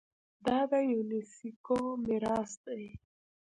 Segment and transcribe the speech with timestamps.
[0.45, 2.85] دا د یونیسکو میراث دی.